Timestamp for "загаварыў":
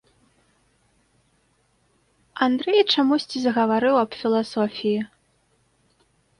3.45-3.95